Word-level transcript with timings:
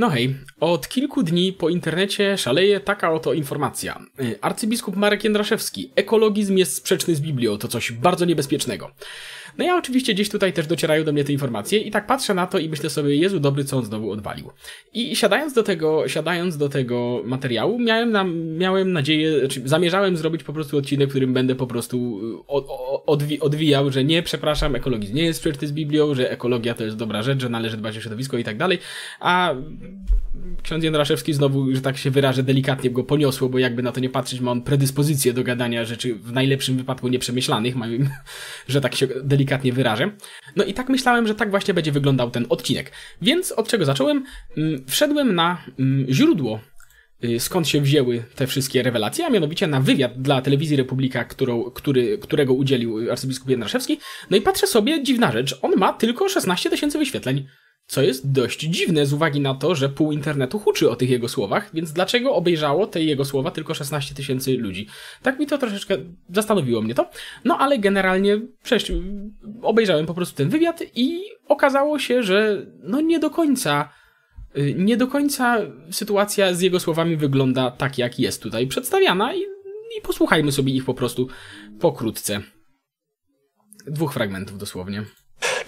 No 0.00 0.10
hej, 0.10 0.36
od 0.60 0.88
kilku 0.88 1.22
dni 1.22 1.52
po 1.52 1.68
internecie 1.68 2.38
szaleje 2.38 2.80
taka 2.80 3.12
oto 3.12 3.32
informacja. 3.32 4.00
Y, 4.20 4.38
arcybiskup 4.40 4.96
Marek 4.96 5.24
Jędraszewski. 5.24 5.90
Ekologizm 5.96 6.56
jest 6.56 6.76
sprzeczny 6.76 7.14
z 7.14 7.20
Biblią, 7.20 7.58
to 7.58 7.68
coś 7.68 7.92
bardzo 7.92 8.24
niebezpiecznego. 8.24 8.90
No 9.58 9.64
ja 9.64 9.76
oczywiście 9.76 10.14
gdzieś 10.14 10.28
tutaj 10.28 10.52
też 10.52 10.66
docierają 10.66 11.04
do 11.04 11.12
mnie 11.12 11.24
te 11.24 11.32
informacje 11.32 11.78
i 11.78 11.90
tak 11.90 12.06
patrzę 12.06 12.34
na 12.34 12.46
to 12.46 12.58
i 12.58 12.68
myślę 12.68 12.90
sobie, 12.90 13.16
Jezu 13.16 13.40
dobry, 13.40 13.64
co 13.64 13.76
on 13.76 13.84
znowu 13.84 14.10
odwalił. 14.10 14.50
I 14.92 15.16
siadając 15.16 15.52
do 15.52 15.62
tego, 15.62 16.08
siadając 16.08 16.56
do 16.56 16.68
tego 16.68 17.22
materiału, 17.24 17.78
miałem, 17.78 18.10
na, 18.10 18.24
miałem 18.58 18.92
nadzieję, 18.92 19.48
czy 19.48 19.68
zamierzałem 19.68 20.16
zrobić 20.16 20.44
po 20.44 20.52
prostu 20.52 20.78
odcinek, 20.78 21.08
w 21.08 21.10
którym 21.10 21.34
będę 21.34 21.54
po 21.54 21.66
prostu 21.66 22.20
y, 22.48 23.06
odwi 23.06 23.40
odwijał, 23.40 23.90
że 23.90 24.04
nie, 24.04 24.22
przepraszam, 24.22 24.74
ekologizm 24.74 25.14
nie 25.14 25.24
jest 25.24 25.38
sprzeczny 25.38 25.68
z 25.68 25.72
Biblią, 25.72 26.14
że 26.14 26.30
ekologia 26.30 26.74
to 26.74 26.84
jest 26.84 26.96
dobra 26.96 27.22
rzecz, 27.22 27.40
że 27.40 27.48
należy 27.48 27.76
dbać 27.76 27.96
o 27.96 28.00
środowisko 28.00 28.38
i 28.38 28.44
tak 28.44 28.56
dalej, 28.56 28.78
a 29.20 29.54
ksiądz 30.62 30.84
Jędraszewski 30.84 31.32
znowu, 31.32 31.74
że 31.74 31.80
tak 31.80 31.98
się 31.98 32.10
wyrażę, 32.10 32.42
delikatnie 32.42 32.90
go 32.90 33.04
poniosło, 33.04 33.48
bo 33.48 33.58
jakby 33.58 33.82
na 33.82 33.92
to 33.92 34.00
nie 34.00 34.10
patrzeć, 34.10 34.40
ma 34.40 34.50
on 34.50 34.62
predyspozycję 34.62 35.32
do 35.32 35.44
gadania 35.44 35.84
rzeczy 35.84 36.14
w 36.14 36.32
najlepszym 36.32 36.76
wypadku 36.76 37.08
nieprzemyślanych, 37.08 37.74
że 38.68 38.80
tak 38.80 38.94
się 38.94 39.08
delikatnie 39.24 39.72
wyrażę. 39.72 40.10
No 40.56 40.64
i 40.64 40.74
tak 40.74 40.88
myślałem, 40.88 41.26
że 41.26 41.34
tak 41.34 41.50
właśnie 41.50 41.74
będzie 41.74 41.92
wyglądał 41.92 42.30
ten 42.30 42.46
odcinek. 42.48 42.92
Więc 43.22 43.52
od 43.52 43.68
czego 43.68 43.84
zacząłem? 43.84 44.24
Mm, 44.56 44.84
wszedłem 44.86 45.34
na 45.34 45.64
mm, 45.78 46.06
źródło 46.12 46.60
y, 47.24 47.40
skąd 47.40 47.68
się 47.68 47.80
wzięły 47.80 48.22
te 48.34 48.46
wszystkie 48.46 48.82
rewelacje, 48.82 49.26
a 49.26 49.30
mianowicie 49.30 49.66
na 49.66 49.80
wywiad 49.80 50.22
dla 50.22 50.42
telewizji 50.42 50.76
Republika, 50.76 51.24
którą, 51.24 51.70
który, 51.70 52.18
którego 52.18 52.54
udzielił 52.54 53.10
arcybiskup 53.10 53.50
Jędraszewski. 53.50 53.98
No 54.30 54.36
i 54.36 54.40
patrzę 54.40 54.66
sobie, 54.66 55.02
dziwna 55.02 55.32
rzecz, 55.32 55.58
on 55.62 55.72
ma 55.76 55.92
tylko 55.92 56.28
16 56.28 56.70
tysięcy 56.70 56.98
wyświetleń. 56.98 57.46
Co 57.90 58.02
jest 58.02 58.32
dość 58.32 58.60
dziwne 58.60 59.06
z 59.06 59.12
uwagi 59.12 59.40
na 59.40 59.54
to, 59.54 59.74
że 59.74 59.88
pół 59.88 60.12
internetu 60.12 60.58
huczy 60.58 60.90
o 60.90 60.96
tych 60.96 61.10
jego 61.10 61.28
słowach, 61.28 61.70
więc 61.74 61.92
dlaczego 61.92 62.34
obejrzało 62.34 62.86
te 62.86 63.02
jego 63.02 63.24
słowa 63.24 63.50
tylko 63.50 63.74
16 63.74 64.14
tysięcy 64.14 64.56
ludzi? 64.56 64.86
Tak 65.22 65.38
mi 65.38 65.46
to 65.46 65.58
troszeczkę 65.58 65.96
zastanowiło 66.28 66.82
mnie 66.82 66.94
to. 66.94 67.10
No 67.44 67.58
ale 67.58 67.78
generalnie 67.78 68.40
przecież 68.62 68.92
obejrzałem 69.62 70.06
po 70.06 70.14
prostu 70.14 70.36
ten 70.36 70.48
wywiad 70.48 70.82
i 70.94 71.22
okazało 71.48 71.98
się, 71.98 72.22
że 72.22 72.66
no 72.82 73.00
nie 73.00 73.18
do 73.18 73.30
końca 73.30 73.88
y, 74.56 74.74
nie 74.78 74.96
do 74.96 75.06
końca 75.06 75.58
sytuacja 75.90 76.54
z 76.54 76.60
jego 76.60 76.80
słowami 76.80 77.16
wygląda 77.16 77.70
tak, 77.70 77.98
jak 77.98 78.18
jest 78.18 78.42
tutaj 78.42 78.66
przedstawiana 78.66 79.34
i, 79.34 79.40
i 79.98 80.00
posłuchajmy 80.02 80.52
sobie 80.52 80.72
ich 80.72 80.84
po 80.84 80.94
prostu 80.94 81.28
pokrótce. 81.80 82.40
Dwóch 83.86 84.12
fragmentów 84.12 84.58
dosłownie. 84.58 85.04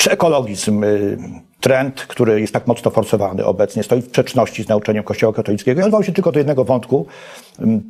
Czy 0.03 0.11
ekologizm, 0.11 0.85
y, 0.85 1.19
trend, 1.61 2.01
który 2.01 2.41
jest 2.41 2.53
tak 2.53 2.67
mocno 2.67 2.91
forsowany 2.91 3.45
obecnie, 3.45 3.83
stoi 3.83 4.03
w 4.03 4.05
sprzeczności 4.05 4.65
z 4.65 4.69
nauczeniem 4.69 5.05
Kościoła 5.05 5.33
katolickiego? 5.33 5.81
Ja 5.81 5.87
odwołam 5.87 6.05
się 6.05 6.13
tylko 6.13 6.33
do 6.33 6.39
jednego 6.39 6.65
wątku, 6.65 7.07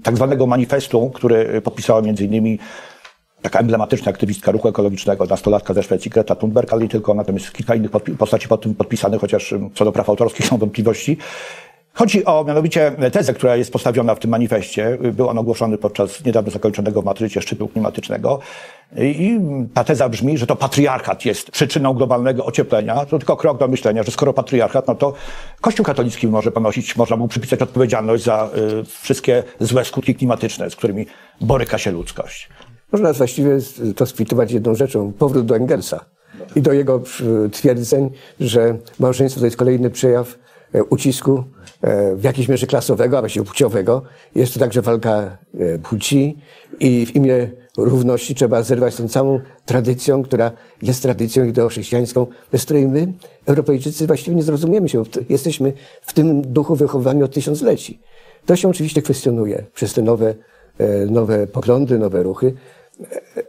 tak 0.02 0.16
zwanego 0.16 0.46
manifestu, 0.46 1.10
który 1.10 1.60
podpisała 1.60 2.02
między 2.02 2.24
innymi 2.24 2.58
taka 3.42 3.58
emblematyczna 3.58 4.10
aktywistka 4.10 4.52
ruchu 4.52 4.68
ekologicznego, 4.68 5.24
nastolatka 5.24 5.74
ze 5.74 5.82
Szwecji, 5.82 6.10
Greta 6.10 6.34
Thunberg, 6.34 6.72
ale 6.72 6.82
nie 6.82 6.88
tylko, 6.88 7.14
natomiast 7.14 7.52
kilka 7.52 7.74
innych 7.74 7.90
postaci 8.18 8.48
pod 8.48 8.62
tym 8.62 8.74
podpisanych, 8.74 9.20
chociaż 9.20 9.54
co 9.74 9.84
do 9.84 9.92
praw 9.92 10.08
autorskich 10.08 10.46
są 10.48 10.58
wątpliwości. 10.58 11.18
Chodzi 11.94 12.24
o 12.24 12.44
mianowicie 12.44 12.92
tezę, 13.12 13.34
która 13.34 13.56
jest 13.56 13.72
postawiona 13.72 14.14
w 14.14 14.18
tym 14.18 14.30
manifestie. 14.30 14.98
Był 15.12 15.28
on 15.28 15.38
ogłoszony 15.38 15.78
podczas 15.78 16.24
niedawno 16.24 16.50
zakończonego 16.50 17.02
w 17.02 17.04
Madrycie 17.04 17.42
szczytu 17.42 17.68
klimatycznego. 17.68 18.40
I 18.96 19.40
ta 19.74 19.84
teza 19.84 20.08
brzmi, 20.08 20.38
że 20.38 20.46
to 20.46 20.56
patriarchat 20.56 21.24
jest 21.24 21.50
przyczyną 21.50 21.94
globalnego 21.94 22.46
ocieplenia. 22.46 23.06
To 23.06 23.18
tylko 23.18 23.36
krok 23.36 23.58
do 23.58 23.68
myślenia, 23.68 24.02
że 24.02 24.12
skoro 24.12 24.32
patriarchat, 24.32 24.88
no 24.88 24.94
to 24.94 25.14
Kościół 25.60 25.86
katolicki 25.86 26.28
może 26.28 26.52
ponosić, 26.52 26.96
można 26.96 27.16
mu 27.16 27.28
przypisać 27.28 27.62
odpowiedzialność 27.62 28.24
za 28.24 28.50
y, 28.80 28.84
wszystkie 28.84 29.42
złe 29.60 29.84
skutki 29.84 30.14
klimatyczne, 30.14 30.70
z 30.70 30.76
którymi 30.76 31.06
boryka 31.40 31.78
się 31.78 31.90
ludzkość. 31.90 32.48
Można 32.92 33.12
właściwie 33.12 33.58
to 33.96 34.06
skwitować 34.06 34.52
jedną 34.52 34.74
rzeczą. 34.74 35.12
Powrót 35.12 35.46
do 35.46 35.56
Engelsa 35.56 36.04
i 36.56 36.62
do 36.62 36.72
jego 36.72 37.02
y, 37.46 37.50
twierdzeń, 37.50 38.10
że 38.40 38.78
małżeństwo 38.98 39.40
to 39.40 39.46
jest 39.46 39.56
kolejny 39.56 39.90
przejaw 39.90 40.38
y, 40.74 40.84
ucisku 40.84 41.44
E, 41.82 42.16
w 42.16 42.24
jakiejś 42.24 42.48
mierze 42.48 42.66
klasowego, 42.66 43.18
a 43.18 43.20
właściwie 43.20 43.46
płciowego. 43.46 44.02
Jest 44.34 44.54
to 44.54 44.60
także 44.60 44.82
walka 44.82 45.38
e, 45.58 45.78
płci 45.78 46.38
i 46.80 47.06
w 47.06 47.16
imię 47.16 47.50
równości 47.76 48.34
trzeba 48.34 48.62
zerwać 48.62 48.94
z 48.94 48.96
tą 48.96 49.08
całą 49.08 49.40
tradycją, 49.64 50.22
która 50.22 50.52
jest 50.82 51.02
tradycją 51.02 51.44
ideochrześcijańską, 51.44 52.26
bez 52.52 52.64
której 52.64 52.88
my, 52.88 53.12
Europejczycy, 53.46 54.06
właściwie 54.06 54.36
nie 54.36 54.42
zrozumiemy 54.42 54.88
się. 54.88 55.02
Jesteśmy 55.28 55.72
w 56.02 56.12
tym 56.12 56.42
duchu 56.42 56.76
wychowywani 56.76 57.22
od 57.22 57.34
tysiącleci. 57.34 58.00
To 58.46 58.56
się 58.56 58.68
oczywiście 58.68 59.02
kwestionuje 59.02 59.64
przez 59.74 59.94
te 59.94 60.02
nowe, 60.02 60.34
e, 60.78 61.06
nowe 61.06 61.46
poglądy, 61.46 61.98
nowe 61.98 62.22
ruchy, 62.22 62.54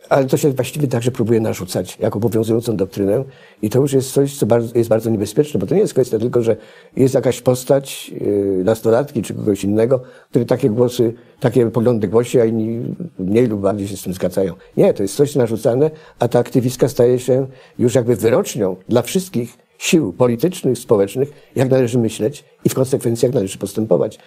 ale 0.09 0.25
to 0.25 0.37
się 0.37 0.49
właściwie 0.51 0.87
także 0.87 1.11
próbuje 1.11 1.39
narzucać 1.39 1.97
jako 1.99 2.17
obowiązującą 2.17 2.77
doktrynę 2.77 3.23
i 3.61 3.69
to 3.69 3.79
już 3.79 3.93
jest 3.93 4.11
coś, 4.11 4.37
co 4.37 4.45
bardzo, 4.45 4.77
jest 4.77 4.89
bardzo 4.89 5.09
niebezpieczne, 5.09 5.59
bo 5.59 5.67
to 5.67 5.75
nie 5.75 5.81
jest 5.81 5.93
kwestia 5.93 6.19
tylko, 6.19 6.41
że 6.41 6.55
jest 6.97 7.13
jakaś 7.13 7.41
postać, 7.41 8.09
yy, 8.09 8.63
nastolatki 8.63 9.21
czy 9.21 9.33
kogoś 9.33 9.63
innego, 9.63 10.01
który 10.29 10.45
takie 10.45 10.69
głosy, 10.69 11.13
takie 11.39 11.71
poglądy 11.71 12.07
głosi, 12.07 12.39
a 12.39 12.45
inni 12.45 12.95
mniej 13.19 13.47
lub 13.47 13.61
bardziej 13.61 13.87
się 13.87 13.97
z 13.97 14.03
tym 14.03 14.13
zgadzają. 14.13 14.53
Nie, 14.77 14.93
to 14.93 15.03
jest 15.03 15.15
coś 15.15 15.35
narzucane, 15.35 15.91
a 16.19 16.27
ta 16.27 16.39
aktywistka 16.39 16.89
staje 16.89 17.19
się 17.19 17.47
już 17.79 17.95
jakby 17.95 18.15
wyrocznią 18.15 18.75
dla 18.89 19.01
wszystkich 19.01 19.57
sił 19.77 20.13
politycznych, 20.13 20.77
społecznych, 20.77 21.29
jak 21.55 21.69
należy 21.69 21.99
myśleć 21.99 22.45
i 22.65 22.69
w 22.69 22.73
konsekwencji 22.73 23.25
jak 23.25 23.35
należy 23.35 23.57
postępować. 23.57 24.19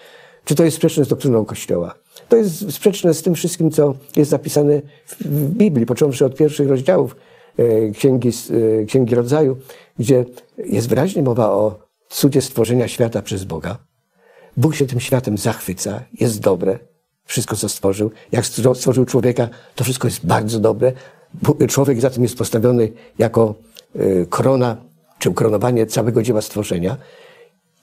Czy 0.45 0.55
to 0.55 0.65
jest 0.65 0.77
sprzeczne 0.77 1.05
z 1.05 1.09
doktryną 1.09 1.45
Kościoła? 1.45 1.95
To 2.29 2.37
jest 2.37 2.73
sprzeczne 2.73 3.15
z 3.15 3.23
tym 3.23 3.35
wszystkim, 3.35 3.71
co 3.71 3.95
jest 4.17 4.31
zapisane 4.31 4.83
w 5.21 5.51
Biblii, 5.51 5.87
począwszy 5.87 6.25
od 6.25 6.37
pierwszych 6.37 6.69
rozdziałów 6.69 7.17
e, 7.59 7.91
Księgi, 7.91 8.29
e, 8.29 8.85
Księgi 8.85 9.15
Rodzaju, 9.15 9.57
gdzie 9.99 10.25
jest 10.59 10.89
wyraźnie 10.89 11.23
mowa 11.23 11.51
o 11.51 11.79
cudzie 12.09 12.43
stworzenia 12.43 12.89
świata 12.89 13.23
przez 13.23 13.45
Boga. 13.45 13.79
Bóg 14.57 14.75
się 14.75 14.87
tym 14.87 15.01
światem 15.01 15.39
zachwyca, 15.39 16.05
jest 16.21 16.41
dobre, 16.41 16.79
wszystko 17.25 17.57
co 17.57 17.69
stworzył. 17.69 18.11
Jak 18.33 18.47
stworzył 18.47 19.05
człowieka, 19.05 19.49
to 19.75 19.85
wszystko 19.85 20.09
jest 20.09 20.27
bardzo 20.27 20.61
dobre. 20.61 20.93
Człowiek 21.69 22.01
zatem 22.01 22.23
jest 22.23 22.39
postawiony 22.39 22.93
jako 23.19 23.55
e, 23.95 24.27
korona, 24.27 24.77
czy 25.19 25.31
ukoronowanie 25.31 25.87
całego 25.87 26.23
dzieła 26.23 26.43
stworzenia. 26.43 26.97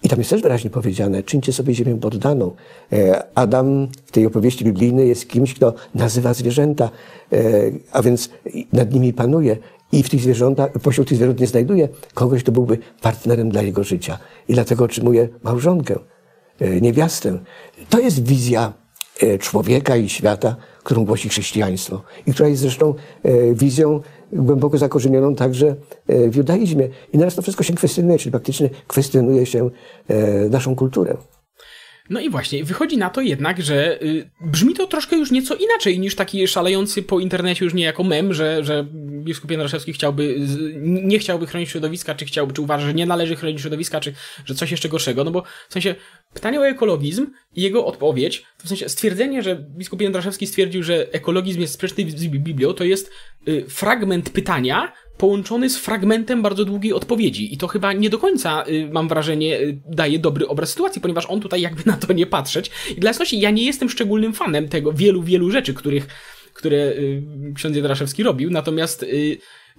I 0.03 0.09
tam 0.09 0.19
jest 0.19 0.29
też 0.29 0.41
wyraźnie 0.41 0.69
powiedziane, 0.69 1.23
czyńcie 1.23 1.53
sobie 1.53 1.73
ziemię 1.73 1.99
poddaną. 1.99 2.51
E, 2.93 3.23
Adam 3.35 3.87
w 4.05 4.11
tej 4.11 4.25
opowieści 4.25 4.65
biblijnej 4.65 5.07
jest 5.07 5.29
kimś, 5.29 5.53
kto 5.53 5.73
nazywa 5.95 6.33
zwierzęta, 6.33 6.89
e, 7.33 7.37
a 7.91 8.01
więc 8.01 8.29
nad 8.73 8.93
nimi 8.93 9.13
panuje. 9.13 9.57
I 9.91 10.03
w 10.03 10.09
tych 10.09 10.21
zwierzętach, 10.21 10.71
pośród 10.71 11.07
tych 11.07 11.17
zwierząt 11.17 11.39
nie 11.39 11.47
znajduje 11.47 11.89
kogoś, 12.13 12.43
kto 12.43 12.51
byłby 12.51 12.77
partnerem 13.01 13.49
dla 13.49 13.61
jego 13.61 13.83
życia. 13.83 14.17
I 14.47 14.53
dlatego 14.53 14.83
otrzymuje 14.83 15.29
małżonkę, 15.43 15.99
e, 16.59 16.81
niewiastę. 16.81 17.39
To 17.89 17.99
jest 17.99 18.27
wizja 18.27 18.73
człowieka 19.39 19.95
i 19.97 20.09
świata, 20.09 20.55
którą 20.83 21.05
głosi 21.05 21.29
chrześcijaństwo. 21.29 22.01
I 22.27 22.33
która 22.33 22.49
jest 22.49 22.61
zresztą 22.61 22.93
wizją 23.53 24.01
głęboko 24.35 24.77
zakorzenioną 24.77 25.35
także 25.35 25.75
e, 26.07 26.29
w 26.29 26.35
judaizmie. 26.35 26.89
I 27.13 27.17
teraz 27.17 27.35
to 27.35 27.41
wszystko 27.41 27.63
się 27.63 27.73
kwestionuje, 27.73 28.19
czyli 28.19 28.31
praktycznie 28.31 28.69
kwestionuje 28.87 29.45
się 29.45 29.69
e, 30.07 30.49
naszą 30.49 30.75
kulturę. 30.75 31.17
No 32.09 32.19
i 32.19 32.29
właśnie, 32.29 32.63
wychodzi 32.63 32.97
na 32.97 33.09
to 33.09 33.21
jednak, 33.21 33.61
że 33.61 34.03
y, 34.03 34.29
brzmi 34.41 34.73
to 34.73 34.87
troszkę 34.87 35.15
już 35.15 35.31
nieco 35.31 35.55
inaczej 35.55 35.99
niż 35.99 36.15
taki 36.15 36.47
szalejący 36.47 37.03
po 37.03 37.19
internecie 37.19 37.65
już 37.65 37.73
niejako 37.73 38.03
mem, 38.03 38.33
że, 38.33 38.63
że 38.63 38.85
biskup 39.23 39.51
Jędraszewski 39.51 39.93
chciałby, 39.93 40.35
nie 40.81 41.19
chciałby 41.19 41.47
chronić 41.47 41.69
środowiska, 41.69 42.15
czy 42.15 42.25
chciałby, 42.25 42.53
czy 42.53 42.61
uważa, 42.61 42.87
że 42.87 42.93
nie 42.93 43.05
należy 43.05 43.35
chronić 43.35 43.61
środowiska, 43.61 43.99
czy 43.99 44.13
że 44.45 44.55
coś 44.55 44.71
jeszcze 44.71 44.89
gorszego, 44.89 45.23
no 45.23 45.31
bo 45.31 45.43
w 45.69 45.73
sensie 45.73 45.95
pytanie 46.33 46.59
o 46.59 46.67
ekologizm 46.67 47.27
i 47.55 47.61
jego 47.61 47.85
odpowiedź, 47.85 48.43
w 48.63 48.67
sensie 48.67 48.89
stwierdzenie, 48.89 49.43
że 49.43 49.55
biskup 49.55 50.01
Jędraszewski 50.01 50.47
stwierdził, 50.47 50.83
że 50.83 51.13
ekologizm 51.13 51.61
jest 51.61 51.73
sprzeczny 51.73 52.11
z 52.11 52.27
Biblią, 52.27 52.73
to 52.73 52.83
jest 52.83 53.11
y, 53.47 53.65
fragment 53.69 54.29
pytania, 54.29 54.93
połączony 55.17 55.69
z 55.69 55.77
fragmentem 55.77 56.41
bardzo 56.41 56.65
długiej 56.65 56.93
odpowiedzi. 56.93 57.53
I 57.53 57.57
to 57.57 57.67
chyba 57.67 57.93
nie 57.93 58.09
do 58.09 58.19
końca, 58.19 58.63
y, 58.67 58.89
mam 58.91 59.07
wrażenie, 59.07 59.59
y, 59.59 59.81
daje 59.89 60.19
dobry 60.19 60.47
obraz 60.47 60.69
sytuacji, 60.69 61.01
ponieważ 61.01 61.25
on 61.25 61.41
tutaj 61.41 61.61
jakby 61.61 61.81
na 61.85 61.97
to 61.97 62.13
nie 62.13 62.25
patrzeć. 62.25 62.71
I 62.97 62.99
dla 62.99 63.09
jasności, 63.09 63.39
ja 63.39 63.51
nie 63.51 63.65
jestem 63.65 63.89
szczególnym 63.89 64.33
fanem 64.33 64.69
tego 64.69 64.93
wielu, 64.93 65.23
wielu 65.23 65.51
rzeczy, 65.51 65.73
których, 65.73 66.07
które 66.63 66.77
y, 66.77 67.23
ksiądz 67.55 67.75
Jedraszewski 67.75 68.23
robił, 68.23 68.49
natomiast 68.49 69.05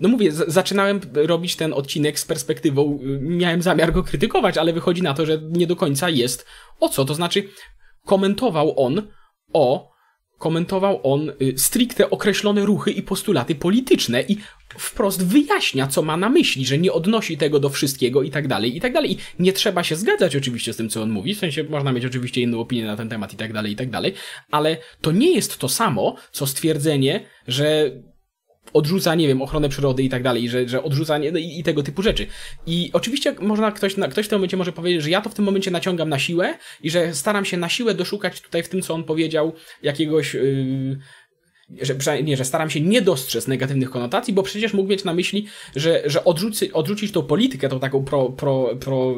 no 0.00 0.08
mówię, 0.08 0.32
zaczynałem 0.32 1.00
robić 1.14 1.56
ten 1.56 1.72
odcinek 1.72 2.18
z 2.18 2.24
perspektywą, 2.24 2.98
miałem 3.20 3.62
zamiar 3.62 3.92
go 3.92 4.02
krytykować, 4.02 4.58
ale 4.58 4.72
wychodzi 4.72 5.02
na 5.02 5.14
to, 5.14 5.26
że 5.26 5.40
nie 5.50 5.66
do 5.66 5.76
końca 5.76 6.10
jest 6.10 6.46
o 6.80 6.88
co. 6.88 7.04
To 7.04 7.14
znaczy, 7.14 7.48
komentował 8.06 8.84
on 8.84 9.02
o 9.52 9.93
komentował 10.38 11.00
on 11.02 11.32
y, 11.42 11.54
stricte 11.56 12.10
określone 12.10 12.64
ruchy 12.64 12.90
i 12.90 13.02
postulaty 13.02 13.54
polityczne 13.54 14.22
i 14.22 14.36
wprost 14.78 15.26
wyjaśnia, 15.26 15.86
co 15.86 16.02
ma 16.02 16.16
na 16.16 16.28
myśli, 16.28 16.66
że 16.66 16.78
nie 16.78 16.92
odnosi 16.92 17.36
tego 17.36 17.60
do 17.60 17.68
wszystkiego 17.68 18.22
i 18.22 18.30
tak 18.30 18.48
dalej, 18.48 18.76
i 18.76 18.80
tak 18.80 18.92
dalej. 18.92 19.12
I 19.12 19.18
nie 19.38 19.52
trzeba 19.52 19.84
się 19.84 19.96
zgadzać 19.96 20.36
oczywiście 20.36 20.72
z 20.72 20.76
tym, 20.76 20.88
co 20.88 21.02
on 21.02 21.10
mówi, 21.10 21.34
w 21.34 21.38
sensie 21.38 21.64
można 21.64 21.92
mieć 21.92 22.04
oczywiście 22.04 22.40
inną 22.40 22.60
opinię 22.60 22.84
na 22.84 22.96
ten 22.96 23.08
temat 23.08 23.32
i 23.32 23.36
tak 23.36 23.52
dalej, 23.52 23.72
i 23.72 23.76
tak 23.76 23.90
dalej, 23.90 24.14
ale 24.50 24.76
to 25.00 25.12
nie 25.12 25.34
jest 25.34 25.58
to 25.58 25.68
samo, 25.68 26.16
co 26.32 26.46
stwierdzenie, 26.46 27.24
że 27.48 27.90
odrzuca, 28.72 29.14
nie 29.14 29.28
wiem, 29.28 29.42
ochronę 29.42 29.68
przyrody 29.68 30.02
i 30.02 30.08
tak 30.08 30.22
dalej, 30.22 30.48
że, 30.48 30.68
że 30.68 30.82
odrzucanie 30.82 31.32
no 31.32 31.38
i, 31.38 31.58
i, 31.58 31.62
tego 31.62 31.82
typu 31.82 32.02
rzeczy. 32.02 32.26
I 32.66 32.90
oczywiście 32.92 33.34
można 33.40 33.72
ktoś, 33.72 33.94
ktoś 34.10 34.26
w 34.26 34.28
tym 34.28 34.38
momencie 34.38 34.56
może 34.56 34.72
powiedzieć, 34.72 35.02
że 35.02 35.10
ja 35.10 35.20
to 35.20 35.30
w 35.30 35.34
tym 35.34 35.44
momencie 35.44 35.70
naciągam 35.70 36.08
na 36.08 36.18
siłę 36.18 36.58
i 36.82 36.90
że 36.90 37.14
staram 37.14 37.44
się 37.44 37.56
na 37.56 37.68
siłę 37.68 37.94
doszukać 37.94 38.40
tutaj 38.40 38.62
w 38.62 38.68
tym, 38.68 38.82
co 38.82 38.94
on 38.94 39.04
powiedział, 39.04 39.52
jakiegoś. 39.82 40.34
Yy, 40.34 40.98
że, 41.98 42.22
nie, 42.22 42.36
że 42.36 42.44
staram 42.44 42.70
się 42.70 42.80
nie 42.80 43.02
dostrzec 43.02 43.48
negatywnych 43.48 43.90
konotacji, 43.90 44.34
bo 44.34 44.42
przecież 44.42 44.72
mógł 44.72 44.90
mieć 44.90 45.04
na 45.04 45.14
myśli, 45.14 45.46
że, 45.76 46.02
że 46.06 46.24
odrzuci, 46.24 46.72
odrzucić 46.72 47.12
tą 47.12 47.22
politykę, 47.22 47.68
tą 47.68 47.80
taką 47.80 48.04
pro, 48.04 48.30
pro, 48.30 48.76
pro 48.80 49.14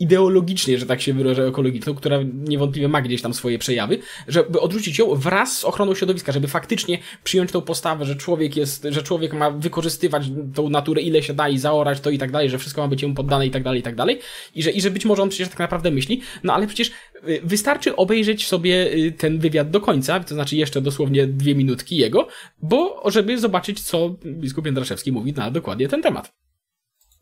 ideologicznie, 0.00 0.78
że 0.78 0.86
tak 0.86 1.00
się 1.00 1.14
wyrażę, 1.14 1.46
ekologiczną, 1.46 1.94
która 1.94 2.18
niewątpliwie 2.48 2.88
ma 2.88 3.02
gdzieś 3.02 3.22
tam 3.22 3.34
swoje 3.34 3.58
przejawy, 3.58 3.98
żeby 4.28 4.60
odrzucić 4.60 4.98
ją 4.98 5.14
wraz 5.14 5.58
z 5.58 5.64
ochroną 5.64 5.94
środowiska, 5.94 6.32
żeby 6.32 6.48
faktycznie 6.48 6.98
przyjąć 7.24 7.52
tą 7.52 7.60
postawę, 7.60 8.04
że 8.04 8.16
człowiek 8.16 8.56
jest, 8.56 8.86
że 8.90 9.02
człowiek 9.02 9.32
ma 9.32 9.50
wykorzystywać 9.50 10.30
tą 10.54 10.68
naturę 10.68 11.02
ile 11.02 11.22
się 11.22 11.34
da 11.34 11.48
i 11.48 11.58
zaorać 11.58 12.00
to 12.00 12.10
i 12.10 12.18
tak 12.18 12.30
dalej, 12.30 12.50
że 12.50 12.58
wszystko 12.58 12.82
ma 12.82 12.88
być 12.88 13.04
mu 13.04 13.14
poddane 13.14 13.46
i 13.46 13.50
tak 13.50 13.62
dalej, 13.62 13.80
i 13.80 13.82
tak 13.82 13.94
dalej. 13.94 14.18
I 14.54 14.62
że, 14.62 14.70
i 14.70 14.80
że 14.80 14.90
być 14.90 15.04
może 15.04 15.22
on 15.22 15.28
przecież 15.28 15.48
tak 15.48 15.58
naprawdę 15.58 15.90
myśli, 15.90 16.20
no 16.42 16.54
ale 16.54 16.66
przecież 16.66 16.90
y, 17.28 17.40
wystarczy 17.44 17.96
obejrzeć 17.96 18.46
sobie 18.46 18.92
y, 18.94 19.12
ten 19.12 19.38
wywiad 19.38 19.70
do 19.70 19.80
końca, 19.80 20.20
to 20.20 20.34
znaczy 20.34 20.56
jeszcze 20.56 20.80
dosłownie 20.80 21.26
dwie 21.26 21.54
minutki 21.54 21.96
jego, 21.96 22.28
bo 22.62 23.10
żeby 23.10 23.38
zobaczyć, 23.38 23.80
co 23.80 24.16
biskup 24.26 24.66
Jędraszewski 24.66 25.12
mówi 25.12 25.32
na 25.32 25.50
dokładnie 25.50 25.88
ten 25.88 26.02
temat. 26.02 26.32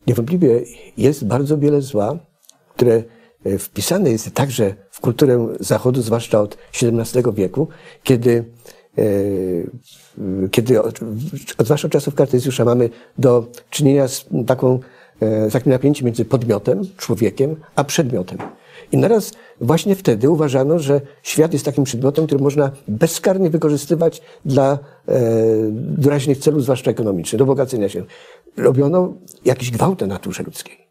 Niewątpliwie 0.07 0.61
jest 0.97 1.27
bardzo 1.27 1.57
wiele 1.57 1.81
zła, 1.81 2.19
które 2.77 3.03
e, 3.45 3.57
wpisane 3.57 4.11
jest 4.11 4.31
także 4.31 4.75
w 4.91 5.01
kulturę 5.01 5.47
Zachodu, 5.59 6.01
zwłaszcza 6.01 6.41
od 6.41 6.57
XVII 6.81 7.23
wieku, 7.33 7.67
kiedy, 8.03 8.45
e, 8.97 9.03
kiedy 10.51 10.81
od, 10.81 10.99
zwłaszcza 11.59 11.87
od 11.87 11.91
czasów 11.91 12.15
Kartezjusza 12.15 12.65
mamy 12.65 12.89
do 13.17 13.47
czynienia 13.69 14.07
z 14.07 14.25
taką, 14.47 14.79
e, 15.21 15.49
z 15.49 15.53
takim 15.53 15.71
napięciem 15.71 16.05
między 16.05 16.25
podmiotem, 16.25 16.81
człowiekiem, 16.97 17.55
a 17.75 17.83
przedmiotem. 17.83 18.37
I 18.91 18.97
naraz 18.97 19.31
właśnie 19.61 19.95
wtedy 19.95 20.29
uważano, 20.29 20.79
że 20.79 21.01
świat 21.23 21.53
jest 21.53 21.65
takim 21.65 21.83
przedmiotem, 21.83 22.25
który 22.27 22.43
można 22.43 22.71
bezkarnie 22.87 23.49
wykorzystywać 23.49 24.21
dla 24.45 24.71
e, 24.71 24.79
doraźnych 25.73 26.37
celów, 26.37 26.63
zwłaszcza 26.63 26.91
ekonomicznych, 26.91 27.39
do 27.39 27.45
bogacenia 27.45 27.89
się. 27.89 28.03
Robiono 28.57 29.13
jakiś 29.45 29.71
gwałt 29.71 30.01
na 30.01 30.07
naturze 30.07 30.43
ludzkiej. 30.43 30.86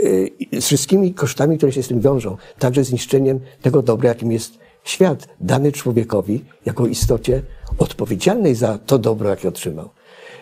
Y, 0.00 0.30
z 0.60 0.64
wszystkimi 0.64 1.14
kosztami, 1.14 1.56
które 1.56 1.72
się 1.72 1.82
z 1.82 1.88
tym 1.88 2.00
wiążą, 2.00 2.36
także 2.58 2.84
zniszczeniem 2.84 3.40
tego 3.62 3.82
dobra, 3.82 4.08
jakim 4.08 4.32
jest 4.32 4.58
świat 4.84 5.28
dany 5.40 5.72
człowiekowi 5.72 6.44
jako 6.66 6.86
istocie 6.86 7.42
odpowiedzialnej 7.78 8.54
za 8.54 8.78
to 8.78 8.98
dobro, 8.98 9.30
jakie 9.30 9.48
otrzymał. 9.48 9.88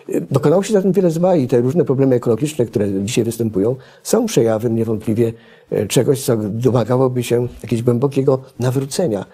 Y, 0.09 0.27
dokonało 0.31 0.63
się 0.63 0.73
zatem 0.73 0.91
wiele 0.91 1.11
zła 1.11 1.35
i 1.35 1.47
te 1.47 1.61
różne 1.61 1.85
problemy 1.85 2.15
ekologiczne, 2.15 2.65
które 2.65 3.03
dzisiaj 3.03 3.23
występują, 3.23 3.75
są 4.03 4.25
przejawem 4.25 4.75
niewątpliwie 4.75 5.33
y, 5.73 5.87
czegoś, 5.87 6.23
co 6.23 6.37
domagałoby 6.37 7.23
się 7.23 7.47
jakiegoś 7.63 7.83
głębokiego 7.83 8.41
nawrócenia. 8.59 9.25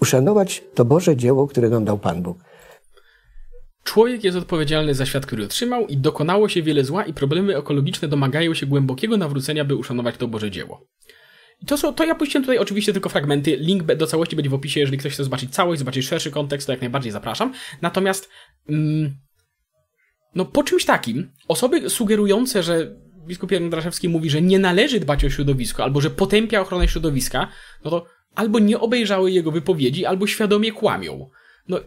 Uszanować 0.00 0.64
to 0.74 0.84
Boże 0.84 1.16
dzieło, 1.16 1.46
które 1.46 1.68
nam 1.68 1.84
dał 1.84 1.98
Pan 1.98 2.22
Bóg. 2.22 2.38
Człowiek 3.88 4.24
jest 4.24 4.36
odpowiedzialny 4.36 4.94
za 4.94 5.06
świat, 5.06 5.26
który 5.26 5.44
otrzymał 5.44 5.86
i 5.86 5.96
dokonało 5.96 6.48
się 6.48 6.62
wiele 6.62 6.84
zła 6.84 7.04
i 7.04 7.12
problemy 7.12 7.56
ekologiczne 7.56 8.08
domagają 8.08 8.54
się 8.54 8.66
głębokiego 8.66 9.16
nawrócenia, 9.16 9.64
by 9.64 9.76
uszanować 9.76 10.16
to 10.16 10.28
Boże 10.28 10.50
dzieło. 10.50 10.86
I 11.62 11.66
to, 11.66 11.76
są, 11.76 11.94
to 11.94 12.04
ja 12.04 12.14
puściłem 12.14 12.44
tutaj 12.44 12.58
oczywiście 12.58 12.92
tylko 12.92 13.08
fragmenty. 13.08 13.56
Link 13.56 13.82
do 13.82 14.06
całości 14.06 14.36
będzie 14.36 14.50
w 14.50 14.54
opisie. 14.54 14.80
Jeżeli 14.80 14.98
ktoś 14.98 15.12
chce 15.12 15.24
zobaczyć 15.24 15.50
całość, 15.50 15.78
zobaczyć 15.78 16.06
szerszy 16.06 16.30
kontekst, 16.30 16.66
to 16.66 16.72
jak 16.72 16.80
najbardziej 16.80 17.12
zapraszam. 17.12 17.52
Natomiast, 17.82 18.30
mm, 18.68 19.14
no 20.34 20.44
po 20.44 20.62
czymś 20.62 20.84
takim, 20.84 21.32
osoby 21.48 21.90
sugerujące, 21.90 22.62
że 22.62 22.96
biskup 23.26 23.52
Jan 23.52 23.70
Draszewski 23.70 24.08
mówi, 24.08 24.30
że 24.30 24.42
nie 24.42 24.58
należy 24.58 25.00
dbać 25.00 25.24
o 25.24 25.30
środowisko, 25.30 25.84
albo 25.84 26.00
że 26.00 26.10
potępia 26.10 26.60
ochronę 26.60 26.88
środowiska, 26.88 27.48
no 27.84 27.90
to 27.90 28.06
albo 28.34 28.58
nie 28.58 28.80
obejrzały 28.80 29.30
jego 29.30 29.50
wypowiedzi, 29.50 30.06
albo 30.06 30.26
świadomie 30.26 30.72
kłamią. 30.72 31.30
No, 31.68 31.80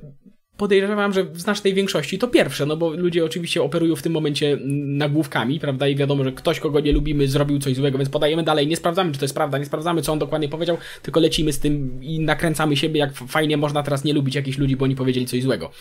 podejrzewam, 0.57 1.13
że 1.13 1.23
w 1.23 1.41
znacznej 1.41 1.73
większości 1.73 2.19
to 2.19 2.27
pierwsze, 2.27 2.65
no 2.65 2.77
bo 2.77 2.89
ludzie 2.89 3.25
oczywiście 3.25 3.63
operują 3.63 3.95
w 3.95 4.01
tym 4.01 4.13
momencie 4.13 4.57
nagłówkami, 4.85 5.59
prawda, 5.59 5.87
i 5.87 5.95
wiadomo, 5.95 6.23
że 6.23 6.31
ktoś, 6.31 6.59
kogo 6.59 6.79
nie 6.79 6.91
lubimy, 6.91 7.27
zrobił 7.27 7.59
coś 7.59 7.75
złego, 7.75 7.97
więc 7.97 8.09
podajemy 8.09 8.43
dalej, 8.43 8.67
nie 8.67 8.75
sprawdzamy, 8.75 9.11
czy 9.11 9.19
to 9.19 9.25
jest 9.25 9.35
prawda, 9.35 9.57
nie 9.57 9.65
sprawdzamy, 9.65 10.01
co 10.01 10.13
on 10.13 10.19
dokładnie 10.19 10.49
powiedział, 10.49 10.77
tylko 11.01 11.19
lecimy 11.19 11.53
z 11.53 11.59
tym 11.59 12.03
i 12.03 12.19
nakręcamy 12.19 12.77
siebie, 12.77 12.99
jak 12.99 13.13
fajnie 13.13 13.57
można 13.57 13.83
teraz 13.83 14.03
nie 14.03 14.13
lubić 14.13 14.35
jakichś 14.35 14.57
ludzi, 14.57 14.75
bo 14.75 14.85
oni 14.85 14.95
powiedzieli 14.95 15.25
coś 15.25 15.43
złego. 15.43 15.71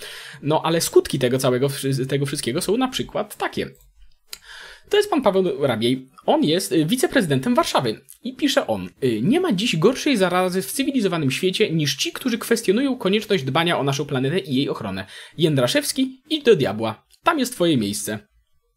No, 0.43 0.63
ale 0.65 0.81
skutki 0.81 1.19
tego 1.19 1.39
całego, 1.39 1.69
tego 2.09 2.27
wszystkiego 2.27 2.61
są 2.61 2.77
na 2.77 2.89
przykład 2.89 3.37
takie. 3.37 3.71
To 4.91 4.97
jest 4.97 5.11
pan 5.11 5.23
Paweł 5.23 5.67
Rabiej. 5.67 6.09
On 6.27 6.45
jest 6.45 6.73
y, 6.73 6.85
wiceprezydentem 6.85 7.55
Warszawy. 7.55 8.01
I 8.23 8.37
pisze 8.37 8.67
on, 8.67 8.89
y, 9.05 9.21
nie 9.23 9.41
ma 9.41 9.53
dziś 9.53 9.77
gorszej 9.77 10.17
zarazy 10.17 10.63
w 10.63 10.73
cywilizowanym 10.73 11.31
świecie 11.31 11.71
niż 11.71 11.97
ci, 11.97 12.13
którzy 12.13 12.39
kwestionują 12.39 12.97
konieczność 12.97 13.45
dbania 13.45 13.79
o 13.79 13.83
naszą 13.83 14.05
planetę 14.05 14.39
i 14.39 14.55
jej 14.55 14.69
ochronę. 14.69 15.07
Jędraszewski, 15.39 16.23
idź 16.31 16.45
do 16.45 16.57
diabła. 16.57 17.07
Tam 17.23 17.39
jest 17.39 17.53
twoje 17.53 17.77
miejsce. 17.77 18.19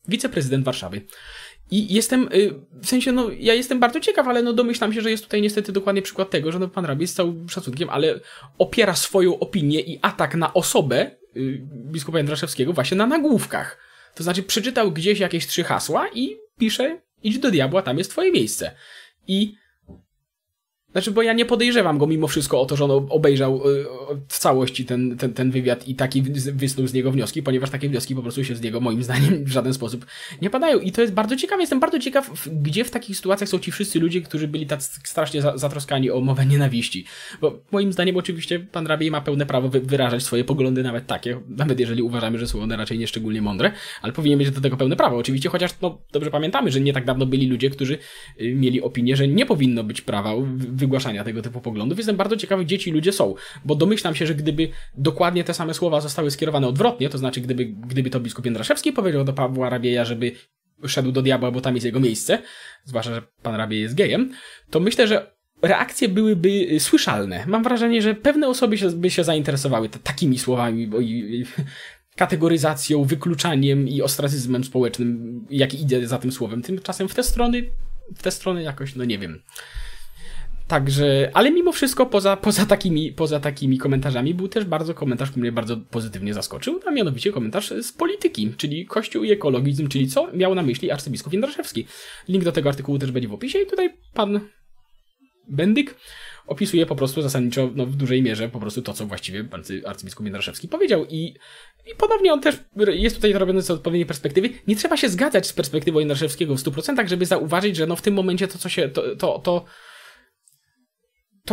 Wiceprezydent 0.07 0.65
Warszawy. 0.65 1.01
I 1.71 1.93
jestem, 1.93 2.29
y, 2.33 2.53
w 2.81 2.87
sensie, 2.87 3.11
no, 3.11 3.29
ja 3.39 3.53
jestem 3.53 3.79
bardzo 3.79 3.99
ciekaw, 3.99 4.27
ale 4.27 4.41
no 4.43 4.53
domyślam 4.53 4.93
się, 4.93 5.01
że 5.01 5.11
jest 5.11 5.23
tutaj 5.23 5.41
niestety 5.41 5.71
dokładnie 5.71 6.01
przykład 6.01 6.29
tego, 6.29 6.51
że 6.51 6.59
no, 6.59 6.67
pan 6.67 6.85
Rabiej 6.85 7.07
z 7.07 7.13
całym 7.13 7.49
szacunkiem, 7.49 7.89
ale 7.89 8.19
opiera 8.57 8.95
swoją 8.95 9.39
opinię 9.39 9.79
i 9.79 9.99
atak 10.01 10.35
na 10.35 10.53
osobę 10.53 11.11
biskupa 11.65 12.17
Jędraszewskiego 12.17 12.73
właśnie 12.73 12.97
na 12.97 13.07
nagłówkach. 13.07 13.92
To 14.15 14.23
znaczy 14.23 14.43
przeczytał 14.43 14.91
gdzieś 14.91 15.19
jakieś 15.19 15.47
trzy 15.47 15.63
hasła 15.63 16.07
i 16.13 16.37
pisze 16.59 17.01
idź 17.23 17.39
do 17.39 17.51
diabła, 17.51 17.81
tam 17.81 17.97
jest 17.97 18.11
twoje 18.11 18.31
miejsce. 18.31 18.75
I 19.27 19.55
znaczy, 20.93 21.11
bo 21.11 21.21
ja 21.21 21.33
nie 21.33 21.45
podejrzewam 21.45 21.97
go 21.97 22.07
mimo 22.07 22.27
wszystko 22.27 22.61
o 22.61 22.65
to, 22.65 22.75
że 22.75 22.85
on 22.85 23.07
obejrzał 23.09 23.69
y, 23.69 23.85
w 24.27 24.39
całości 24.39 24.85
ten, 24.85 25.17
ten, 25.17 25.33
ten 25.33 25.51
wywiad 25.51 25.87
i 25.87 25.95
taki 25.95 26.21
wysnuł 26.53 26.87
z 26.87 26.93
niego 26.93 27.11
wnioski, 27.11 27.43
ponieważ 27.43 27.69
takie 27.69 27.89
wnioski 27.89 28.15
po 28.15 28.21
prostu 28.21 28.43
się 28.43 28.55
z 28.55 28.61
niego 28.61 28.79
moim 28.79 29.03
zdaniem 29.13 29.43
w 29.45 29.51
żaden 29.51 29.73
sposób 29.73 30.05
nie 30.41 30.49
padają. 30.49 30.79
I 30.79 30.91
to 30.91 31.01
jest 31.01 31.13
bardzo 31.13 31.35
ciekawe. 31.35 31.61
Jestem 31.61 31.79
bardzo 31.79 31.99
ciekaw, 31.99 32.47
gdzie 32.47 32.83
w 32.83 32.91
takich 32.91 33.17
sytuacjach 33.17 33.49
są 33.49 33.59
ci 33.59 33.71
wszyscy 33.71 33.99
ludzie, 33.99 34.21
którzy 34.21 34.47
byli 34.47 34.65
tak 34.65 34.83
strasznie 34.83 35.41
zatroskani 35.41 36.11
o 36.11 36.21
mowę 36.21 36.45
nienawiści. 36.45 37.05
Bo 37.41 37.59
moim 37.71 37.93
zdaniem 37.93 38.17
oczywiście 38.17 38.59
pan 38.59 38.87
Rabiej 38.87 39.11
ma 39.11 39.21
pełne 39.21 39.45
prawo 39.45 39.69
wyrażać 39.69 40.23
swoje 40.23 40.43
poglądy, 40.43 40.83
nawet 40.83 41.07
takie, 41.07 41.39
nawet 41.47 41.79
jeżeli 41.79 42.01
uważamy, 42.01 42.39
że 42.39 42.47
są 42.47 42.61
one 42.61 42.77
raczej 42.77 42.99
nieszczególnie 42.99 43.41
mądre, 43.41 43.71
ale 44.01 44.13
powinien 44.13 44.39
mieć 44.39 44.51
do 44.51 44.61
tego 44.61 44.77
pełne 44.77 44.95
prawo. 44.95 45.17
Oczywiście, 45.17 45.49
chociaż 45.49 45.71
no, 45.81 46.01
dobrze 46.11 46.31
pamiętamy, 46.31 46.71
że 46.71 46.81
nie 46.81 46.93
tak 46.93 47.05
dawno 47.05 47.25
byli 47.25 47.47
ludzie, 47.47 47.69
którzy 47.69 47.97
y, 48.41 48.55
mieli 48.55 48.81
opinię, 48.81 49.15
że 49.15 49.27
nie 49.27 49.45
powinno 49.45 49.83
być 49.83 50.01
prawa 50.01 50.33
wygłaszania 50.83 51.23
tego 51.23 51.41
typu 51.41 51.61
poglądów. 51.61 51.97
Jestem 51.97 52.15
bardzo 52.15 52.37
ciekawy, 52.37 52.65
gdzie 52.65 52.79
ci 52.79 52.91
ludzie 52.91 53.11
są, 53.11 53.35
bo 53.65 53.75
domyślam 53.75 54.15
się, 54.15 54.27
że 54.27 54.35
gdyby 54.35 54.69
dokładnie 54.97 55.43
te 55.43 55.53
same 55.53 55.73
słowa 55.73 56.01
zostały 56.01 56.31
skierowane 56.31 56.67
odwrotnie, 56.67 57.09
to 57.09 57.17
znaczy 57.17 57.41
gdyby, 57.41 57.65
gdyby 57.65 58.09
to 58.09 58.19
biskup 58.19 58.45
Jędraszewski 58.45 58.93
powiedział 58.93 59.23
do 59.23 59.33
Pawła 59.33 59.69
Rabieja, 59.69 60.05
żeby 60.05 60.31
szedł 60.87 61.11
do 61.11 61.21
diabła, 61.21 61.51
bo 61.51 61.61
tam 61.61 61.75
jest 61.75 61.85
jego 61.85 61.99
miejsce, 61.99 62.39
zwłaszcza, 62.83 63.15
że 63.15 63.21
pan 63.41 63.55
Rabiej 63.55 63.81
jest 63.81 63.95
gejem, 63.95 64.31
to 64.69 64.79
myślę, 64.79 65.07
że 65.07 65.33
reakcje 65.61 66.09
byłyby 66.09 66.79
słyszalne. 66.79 67.43
Mam 67.47 67.63
wrażenie, 67.63 68.01
że 68.01 68.15
pewne 68.15 68.47
osoby 68.47 68.77
się, 68.77 68.89
by 68.89 69.09
się 69.09 69.23
zainteresowały 69.23 69.89
takimi 69.89 70.39
słowami 70.39 70.87
bo 70.87 70.99
i, 70.99 71.09
i, 71.09 71.45
kategoryzacją, 72.15 73.03
wykluczaniem 73.03 73.87
i 73.87 74.01
ostracyzmem 74.01 74.63
społecznym, 74.63 75.41
jaki 75.49 75.81
idzie 75.81 76.07
za 76.07 76.17
tym 76.17 76.31
słowem. 76.31 76.61
Tymczasem 76.61 77.09
w 77.09 77.15
te 77.15 77.23
strony, 77.23 77.69
w 78.15 78.23
te 78.23 78.31
strony 78.31 78.63
jakoś, 78.63 78.95
no 78.95 79.05
nie 79.05 79.17
wiem. 79.17 79.41
Także, 80.67 81.31
ale 81.33 81.51
mimo 81.51 81.71
wszystko 81.71 82.05
poza, 82.05 82.37
poza, 82.37 82.65
takimi, 82.65 83.11
poza 83.11 83.39
takimi 83.39 83.77
komentarzami 83.77 84.33
był 84.33 84.47
też 84.47 84.65
bardzo 84.65 84.93
komentarz, 84.93 85.29
który 85.29 85.41
mnie 85.41 85.51
bardzo 85.51 85.77
pozytywnie 85.77 86.33
zaskoczył, 86.33 86.79
a 86.85 86.91
mianowicie 86.91 87.31
komentarz 87.31 87.73
z 87.81 87.91
polityki, 87.91 88.53
czyli 88.57 88.85
Kościół 88.85 89.23
i 89.23 89.31
ekologizm, 89.31 89.87
czyli 89.87 90.07
co 90.07 90.33
miał 90.33 90.55
na 90.55 90.63
myśli 90.63 90.91
arcybiskup 90.91 91.33
Jędraszewski. 91.33 91.87
Link 92.27 92.43
do 92.43 92.51
tego 92.51 92.69
artykułu 92.69 92.99
też 92.99 93.11
będzie 93.11 93.29
w 93.29 93.33
opisie 93.33 93.59
i 93.59 93.65
tutaj 93.65 93.93
pan 94.13 94.39
Bendyk 95.47 95.95
opisuje 96.47 96.85
po 96.85 96.95
prostu 96.95 97.21
zasadniczo 97.21 97.69
no, 97.75 97.85
w 97.85 97.95
dużej 97.95 98.21
mierze 98.21 98.49
po 98.49 98.59
prostu 98.59 98.81
to, 98.81 98.93
co 98.93 99.05
właściwie 99.05 99.45
arcybiskup 99.85 100.25
Jędraszewski 100.25 100.67
powiedział. 100.67 101.05
I, 101.05 101.35
I 102.23 102.29
on 102.29 102.41
też 102.41 102.55
jest 102.87 103.15
tutaj 103.15 103.33
robiony 103.33 103.61
z 103.61 103.71
odpowiedniej 103.71 104.05
perspektywy. 104.05 104.49
Nie 104.67 104.75
trzeba 104.75 104.97
się 104.97 105.09
zgadzać 105.09 105.47
z 105.47 105.53
perspektywą 105.53 105.99
Jędraszewskiego 105.99 106.55
w 106.55 106.59
100%, 106.59 107.07
żeby 107.07 107.25
zauważyć, 107.25 107.75
że 107.75 107.87
no 107.87 107.95
w 107.95 108.01
tym 108.01 108.13
momencie 108.13 108.47
to, 108.47 108.57
co 108.57 108.69
się, 108.69 108.89
to, 108.89 109.15
to, 109.15 109.39
to 109.39 109.65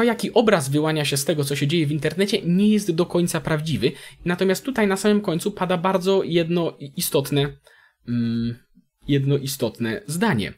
to, 0.00 0.04
jaki 0.04 0.32
obraz 0.32 0.68
wyłania 0.68 1.04
się 1.04 1.16
z 1.16 1.24
tego, 1.24 1.44
co 1.44 1.56
się 1.56 1.66
dzieje 1.66 1.86
w 1.86 1.92
internecie, 1.92 2.42
nie 2.42 2.68
jest 2.68 2.90
do 2.90 3.06
końca 3.06 3.40
prawdziwy. 3.40 3.92
Natomiast 4.24 4.64
tutaj 4.64 4.86
na 4.86 4.96
samym 4.96 5.20
końcu 5.20 5.50
pada 5.50 5.76
bardzo 5.76 6.22
jedno 6.22 6.76
istotne, 6.96 7.56
mm, 8.08 8.58
jedno 9.08 9.36
istotne 9.36 10.02
zdanie. 10.06 10.52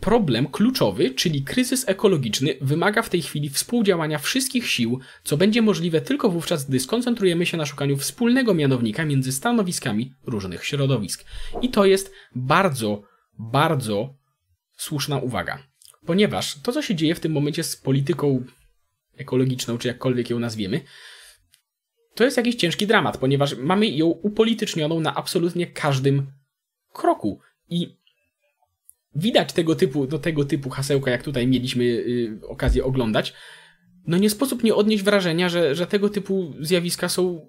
Problem 0.00 0.46
kluczowy, 0.46 1.10
czyli 1.10 1.42
kryzys 1.42 1.88
ekologiczny, 1.88 2.54
wymaga 2.60 3.02
w 3.02 3.10
tej 3.10 3.22
chwili 3.22 3.50
współdziałania 3.50 4.18
wszystkich 4.18 4.68
sił, 4.68 5.00
co 5.24 5.36
będzie 5.36 5.62
możliwe 5.62 6.00
tylko 6.00 6.30
wówczas, 6.30 6.68
gdy 6.68 6.80
skoncentrujemy 6.80 7.46
się 7.46 7.56
na 7.56 7.66
szukaniu 7.66 7.96
wspólnego 7.96 8.54
mianownika 8.54 9.04
między 9.04 9.32
stanowiskami 9.32 10.12
różnych 10.26 10.64
środowisk. 10.64 11.24
I 11.62 11.68
to 11.68 11.84
jest 11.84 12.12
bardzo, 12.34 13.02
bardzo 13.38 14.14
słuszna 14.76 15.18
uwaga. 15.18 15.58
Ponieważ 16.06 16.60
to, 16.62 16.72
co 16.72 16.82
się 16.82 16.94
dzieje 16.94 17.14
w 17.14 17.20
tym 17.20 17.32
momencie 17.32 17.64
z 17.64 17.76
polityką 17.76 18.44
ekologiczną, 19.16 19.78
czy 19.78 19.88
jakkolwiek 19.88 20.30
ją 20.30 20.38
nazwiemy, 20.38 20.80
to 22.14 22.24
jest 22.24 22.36
jakiś 22.36 22.54
ciężki 22.54 22.86
dramat, 22.86 23.18
ponieważ 23.18 23.56
mamy 23.56 23.86
ją 23.88 24.06
upolitycznioną 24.06 25.00
na 25.00 25.14
absolutnie 25.14 25.66
każdym 25.66 26.26
kroku. 26.92 27.40
I 27.68 27.96
widać 29.14 29.52
tego 29.52 29.74
typu, 29.74 30.06
do 30.06 30.18
tego 30.18 30.44
typu 30.44 30.70
hasełka, 30.70 31.10
jak 31.10 31.22
tutaj 31.22 31.46
mieliśmy 31.46 31.84
y, 31.84 32.40
okazję 32.48 32.84
oglądać, 32.84 33.34
no 34.06 34.16
nie 34.16 34.30
sposób 34.30 34.64
nie 34.64 34.74
odnieść 34.74 35.04
wrażenia, 35.04 35.48
że, 35.48 35.74
że 35.74 35.86
tego 35.86 36.08
typu 36.08 36.54
zjawiska 36.60 37.08
są, 37.08 37.48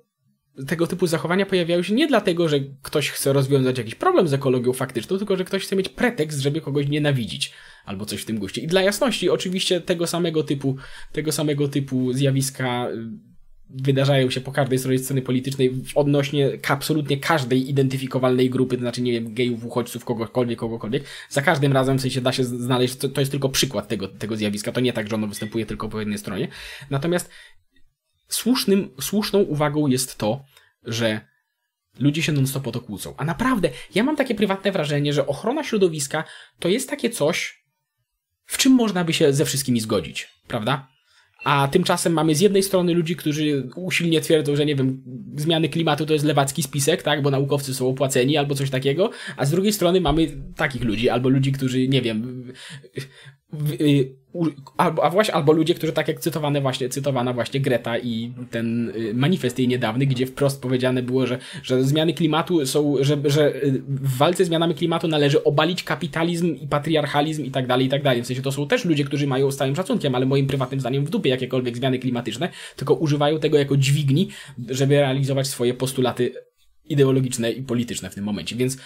tego 0.68 0.88
typu 0.88 1.08
zachowania 1.08 1.46
pojawiają 1.46 1.84
się 1.84 1.94
nie 1.94 2.08
dlatego, 2.08 2.50
że 2.50 2.60
ktoś 2.82 3.10
chce 3.10 3.34
rozwiązać 3.34 3.78
jakiś 3.78 3.96
problem 3.96 4.28
z 4.28 4.34
ekologią 4.34 4.74
faktyczną, 4.74 5.18
tylko 5.18 5.38
że 5.38 5.46
ktoś 5.46 5.64
chce 5.64 5.76
mieć 5.76 5.90
pretekst, 5.90 6.40
żeby 6.40 6.62
kogoś 6.62 6.88
nienawidzić, 6.88 7.54
albo 7.86 8.06
coś 8.06 8.22
w 8.22 8.26
tym 8.26 8.40
guście. 8.40 8.62
I 8.62 8.68
dla 8.68 8.82
jasności, 8.82 9.30
oczywiście 9.30 9.82
tego 9.82 10.08
samego 10.08 10.44
typu, 10.44 10.76
tego 11.12 11.32
samego 11.32 11.68
typu 11.68 12.14
zjawiska 12.14 12.90
y, 12.90 13.36
wydarzają 13.70 14.30
się 14.30 14.42
po 14.42 14.52
każdej 14.52 14.80
stronie 14.80 15.00
sceny 15.00 15.22
politycznej 15.22 15.74
odnośnie 15.96 16.52
absolutnie 16.68 17.18
każdej 17.18 17.70
identyfikowalnej 17.70 18.50
grupy, 18.50 18.76
to 18.76 18.82
znaczy, 18.82 19.02
nie 19.02 19.12
wiem, 19.12 19.34
gejów, 19.34 19.66
uchodźców, 19.66 20.06
kogokolwiek, 20.06 20.60
kogokolwiek. 20.60 21.04
Za 21.30 21.42
każdym 21.42 21.74
razem 21.74 21.98
w 21.98 22.02
sensie 22.02 22.22
da 22.22 22.32
się 22.32 22.44
znaleźć, 22.44 22.96
to, 22.96 23.10
to 23.10 23.22
jest 23.22 23.32
tylko 23.32 23.50
przykład 23.50 23.88
tego, 23.88 24.08
tego 24.08 24.36
zjawiska, 24.36 24.72
to 24.72 24.82
nie 24.82 24.94
tak, 24.94 25.10
że 25.10 25.16
ono 25.16 25.28
występuje 25.28 25.66
tylko 25.66 25.90
po 25.90 26.00
jednej 26.00 26.18
stronie. 26.18 26.48
Natomiast 26.90 27.30
słusznym, 28.28 28.90
słuszną 29.02 29.40
uwagą 29.40 29.88
jest 29.88 30.18
to, 30.18 30.44
że 30.84 31.22
ludzie 32.00 32.24
się 32.24 32.32
non-stop 32.32 32.68
o 32.68 32.72
to 32.72 32.82
kłócą. 32.82 33.14
A 33.18 33.26
naprawdę, 33.26 33.70
ja 33.96 34.04
mam 34.04 34.16
takie 34.16 34.36
prywatne 34.36 34.72
wrażenie, 34.72 35.14
że 35.14 35.28
ochrona 35.28 35.64
środowiska 35.64 36.24
to 36.60 36.70
jest 36.70 36.90
takie 36.90 37.10
coś, 37.10 37.65
w 38.46 38.58
czym 38.58 38.72
można 38.72 39.04
by 39.04 39.14
się 39.14 39.34
ze 39.34 39.46
wszystkimi 39.46 39.80
zgodzić, 39.80 40.28
prawda? 40.48 40.88
A 41.46 41.68
tymczasem 41.68 42.14
mamy 42.14 42.36
z 42.36 42.40
jednej 42.40 42.64
strony 42.64 42.94
ludzi, 42.94 43.16
którzy 43.16 43.70
usilnie 43.76 44.22
twierdzą, 44.22 44.56
że 44.56 44.66
nie 44.66 44.76
wiem, 44.76 45.04
zmiany 45.36 45.70
klimatu 45.70 46.06
to 46.06 46.14
jest 46.14 46.26
lewacki 46.26 46.64
spisek, 46.64 47.04
tak, 47.04 47.22
bo 47.22 47.32
naukowcy 47.32 47.74
są 47.74 47.90
opłaceni 47.90 48.38
albo 48.38 48.56
coś 48.56 48.70
takiego, 48.70 49.10
a 49.38 49.46
z 49.46 49.52
drugiej 49.52 49.74
strony 49.74 50.02
mamy 50.02 50.28
takich 50.56 50.84
ludzi, 50.84 51.10
albo 51.10 51.30
ludzi, 51.30 51.52
którzy, 51.52 51.88
nie 51.88 52.02
wiem, 52.02 52.52
albo, 54.78 55.04
a 55.04 55.10
właśnie, 55.10 55.34
albo 55.34 55.54
ludzie, 55.54 55.74
którzy 55.74 55.94
tak 55.94 56.08
jak 56.08 56.20
cytowane 56.20 56.62
właśnie, 56.62 56.90
cytowana 56.90 57.34
właśnie 57.34 57.60
Greta 57.60 57.98
i 57.98 58.34
ten 58.52 58.90
y, 58.90 59.14
manifest 59.14 59.60
jej 59.60 59.68
niedawny, 59.68 60.06
gdzie 60.06 60.26
wprost 60.26 60.62
powiedziane 60.62 61.04
było, 61.04 61.28
że, 61.28 61.38
że 61.64 61.84
zmiany 61.84 62.14
klimatu 62.14 62.66
są, 62.66 62.96
że, 63.00 63.18
że 63.26 63.56
y, 63.56 63.82
w 63.88 64.18
walce 64.18 64.46
z 64.46 64.48
zmianami 64.48 64.76
klimatu 64.76 65.08
należy 65.08 65.44
obalić 65.44 65.84
kapitalizm 65.84 66.56
i 66.56 66.68
patriarchalizm 66.68 67.46
i 67.46 67.52
tak 67.52 67.68
dalej, 67.68 67.86
i 67.86 67.90
tak 67.90 68.04
dalej. 68.04 68.24
W 68.24 68.28
sensie 68.28 68.42
to 68.42 68.52
są 68.52 68.68
też 68.68 68.86
ludzie, 68.86 69.04
którzy 69.04 69.28
mają 69.28 69.52
z 69.52 69.58
całym 69.58 69.76
szacunkiem, 69.76 70.16
ale 70.16 70.26
moim 70.26 70.48
prywatnym 70.48 70.80
zdaniem 70.80 71.06
w 71.06 71.10
dupie 71.10 71.30
jakiekolwiek 71.30 71.78
zmiany 71.78 72.00
klimatyczne, 72.00 72.50
tylko 72.76 72.94
używają 72.94 73.40
tego 73.40 73.58
jako 73.58 73.78
dźwigni, 73.78 74.30
żeby 74.70 74.96
realizować 74.96 75.48
swoje 75.48 75.74
postulaty 75.74 76.32
ideologiczne 76.90 77.52
i 77.52 77.64
polityczne 77.64 78.10
w 78.10 78.16
tym 78.16 78.24
momencie. 78.24 78.56
Więc 78.56 78.78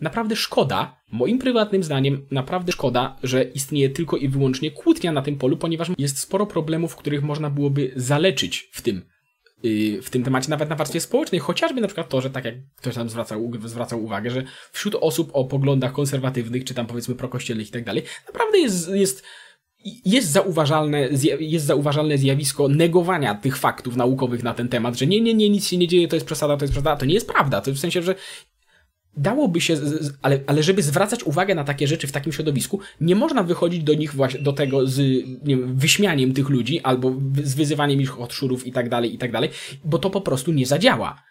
Naprawdę 0.00 0.36
szkoda, 0.36 0.96
moim 1.12 1.38
prywatnym 1.38 1.82
zdaniem, 1.82 2.26
naprawdę 2.30 2.72
szkoda, 2.72 3.16
że 3.22 3.44
istnieje 3.44 3.90
tylko 3.90 4.16
i 4.16 4.28
wyłącznie 4.28 4.70
kłótnia 4.70 5.12
na 5.12 5.22
tym 5.22 5.38
polu, 5.38 5.56
ponieważ 5.56 5.88
jest 5.98 6.18
sporo 6.18 6.46
problemów, 6.46 6.96
których 6.96 7.22
można 7.22 7.50
byłoby 7.50 7.92
zaleczyć 7.96 8.70
w 8.72 8.82
tym, 8.82 9.02
yy, 9.62 10.02
w 10.02 10.10
tym 10.10 10.22
temacie, 10.22 10.50
nawet 10.50 10.68
na 10.68 10.76
warstwie 10.76 11.00
społecznej. 11.00 11.40
Chociażby 11.40 11.80
na 11.80 11.86
przykład 11.86 12.08
to, 12.08 12.20
że 12.20 12.30
tak 12.30 12.44
jak 12.44 12.54
ktoś 12.76 12.94
tam 12.94 13.08
zwracał, 13.08 13.52
zwracał 13.64 14.04
uwagę, 14.04 14.30
że 14.30 14.44
wśród 14.72 14.94
osób 15.00 15.30
o 15.32 15.44
poglądach 15.44 15.92
konserwatywnych, 15.92 16.64
czy 16.64 16.74
tam 16.74 16.86
powiedzmy 16.86 17.14
prokościelnych 17.14 17.68
i 17.68 17.72
tak 17.72 17.84
dalej, 17.84 18.02
naprawdę 18.26 18.58
jest, 18.58 18.88
jest 18.88 19.24
jest 20.04 20.28
zauważalne, 20.28 21.08
jest 21.40 21.66
zauważalne 21.66 22.18
zjawisko 22.18 22.68
negowania 22.68 23.34
tych 23.34 23.56
faktów 23.56 23.96
naukowych 23.96 24.42
na 24.42 24.54
ten 24.54 24.68
temat, 24.68 24.98
że 24.98 25.06
nie, 25.06 25.20
nie, 25.20 25.34
nie, 25.34 25.50
nic 25.50 25.68
się 25.68 25.76
nie 25.76 25.88
dzieje, 25.88 26.08
to 26.08 26.16
jest 26.16 26.26
przesada, 26.26 26.56
to 26.56 26.64
jest 26.64 26.72
przesada. 26.72 26.96
To 26.96 27.06
nie 27.06 27.14
jest 27.14 27.28
prawda. 27.28 27.60
To 27.60 27.72
w 27.72 27.78
sensie, 27.78 28.02
że 28.02 28.14
dałoby 29.16 29.60
się, 29.60 29.76
ale, 30.22 30.40
ale 30.46 30.62
żeby 30.62 30.82
zwracać 30.82 31.24
uwagę 31.24 31.54
na 31.54 31.64
takie 31.64 31.86
rzeczy 31.86 32.06
w 32.06 32.12
takim 32.12 32.32
środowisku, 32.32 32.80
nie 33.00 33.14
można 33.14 33.42
wychodzić 33.42 33.82
do 33.82 33.94
nich 33.94 34.14
właśnie, 34.14 34.40
do 34.40 34.52
tego 34.52 34.86
z 34.86 34.98
nie 35.44 35.56
wiem, 35.56 35.76
wyśmianiem 35.76 36.34
tych 36.34 36.48
ludzi 36.48 36.80
albo 36.80 37.12
z 37.44 37.54
wyzywaniem 37.54 38.00
ich 38.00 38.20
od 38.20 38.32
szurów 38.32 38.66
i 38.66 38.72
tak 38.72 38.88
dalej, 38.88 39.14
i 39.14 39.18
tak 39.18 39.32
dalej, 39.32 39.50
bo 39.84 39.98
to 39.98 40.10
po 40.10 40.20
prostu 40.20 40.52
nie 40.52 40.66
zadziała. 40.66 41.22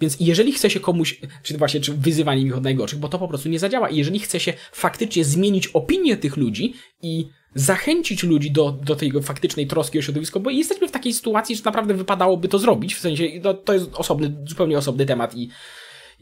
Więc 0.00 0.16
jeżeli 0.20 0.52
chce 0.52 0.70
się 0.70 0.80
komuś, 0.80 1.20
czy 1.42 1.58
właśnie, 1.58 1.80
czy 1.80 1.92
wyzywaniem 1.92 2.46
ich 2.46 2.56
od 2.56 2.64
najgorszych, 2.64 2.98
bo 2.98 3.08
to 3.08 3.18
po 3.18 3.28
prostu 3.28 3.48
nie 3.48 3.58
zadziała. 3.58 3.88
I 3.88 3.96
jeżeli 3.96 4.18
chce 4.18 4.40
się 4.40 4.52
faktycznie 4.72 5.24
zmienić 5.24 5.66
opinię 5.66 6.16
tych 6.16 6.36
ludzi 6.36 6.74
i 7.02 7.28
zachęcić 7.54 8.22
ludzi 8.22 8.50
do, 8.50 8.72
do 8.72 8.96
tej 8.96 9.12
faktycznej 9.22 9.66
troski 9.66 9.98
o 9.98 10.02
środowisko, 10.02 10.40
bo 10.40 10.50
jesteśmy 10.50 10.88
w 10.88 10.90
takiej 10.90 11.12
sytuacji, 11.12 11.56
że 11.56 11.62
naprawdę 11.64 11.94
wypadałoby 11.94 12.48
to 12.48 12.58
zrobić, 12.58 12.94
w 12.94 13.00
sensie 13.00 13.24
to, 13.42 13.54
to 13.54 13.72
jest 13.72 13.86
osobny, 13.94 14.36
zupełnie 14.48 14.78
osobny 14.78 15.06
temat 15.06 15.36
i 15.36 15.48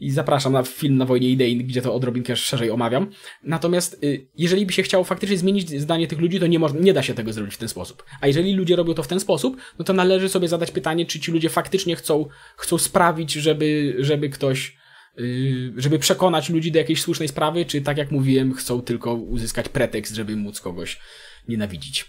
i 0.05 0.11
zapraszam 0.11 0.53
na 0.53 0.63
film 0.63 0.97
na 0.97 1.05
wojnie 1.05 1.29
idei, 1.29 1.57
gdzie 1.57 1.81
to 1.81 1.93
odrobinkę 1.93 2.35
szerzej 2.35 2.71
omawiam. 2.71 3.09
Natomiast 3.43 4.03
y, 4.03 4.27
jeżeli 4.37 4.65
by 4.65 4.73
się 4.73 4.83
chciało 4.83 5.03
faktycznie 5.03 5.37
zmienić 5.37 5.81
zdanie 5.81 6.07
tych 6.07 6.19
ludzi, 6.19 6.39
to 6.39 6.47
nie, 6.47 6.59
można, 6.59 6.79
nie 6.79 6.93
da 6.93 7.03
się 7.03 7.13
tego 7.13 7.33
zrobić 7.33 7.55
w 7.55 7.57
ten 7.57 7.69
sposób. 7.69 8.03
A 8.21 8.27
jeżeli 8.27 8.53
ludzie 8.53 8.75
robią 8.75 8.93
to 8.93 9.03
w 9.03 9.07
ten 9.07 9.19
sposób, 9.19 9.57
no 9.79 9.85
to 9.85 9.93
należy 9.93 10.29
sobie 10.29 10.47
zadać 10.47 10.71
pytanie, 10.71 11.05
czy 11.05 11.19
ci 11.19 11.31
ludzie 11.31 11.49
faktycznie 11.49 11.95
chcą, 11.95 12.25
chcą 12.57 12.77
sprawić, 12.77 13.33
żeby, 13.33 13.95
żeby 13.99 14.29
ktoś 14.29 14.77
y, 15.19 15.73
żeby 15.77 15.99
przekonać 15.99 16.49
ludzi 16.49 16.71
do 16.71 16.79
jakiejś 16.79 17.01
słusznej 17.01 17.27
sprawy, 17.27 17.65
czy 17.65 17.81
tak 17.81 17.97
jak 17.97 18.11
mówiłem, 18.11 18.53
chcą 18.53 18.81
tylko 18.81 19.13
uzyskać 19.13 19.69
pretekst, 19.69 20.15
żeby 20.15 20.35
móc 20.35 20.61
kogoś 20.61 20.99
nienawidzić. 21.47 22.05